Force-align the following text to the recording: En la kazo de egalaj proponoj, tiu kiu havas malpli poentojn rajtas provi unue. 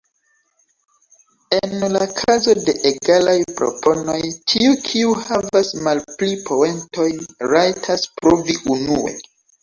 En 1.55 1.73
la 1.95 2.05
kazo 2.19 2.53
de 2.69 2.73
egalaj 2.91 3.35
proponoj, 3.59 4.15
tiu 4.53 4.71
kiu 4.87 5.11
havas 5.27 5.69
malpli 5.89 6.31
poentojn 6.47 7.19
rajtas 7.53 8.07
provi 8.23 8.57
unue. 8.77 9.15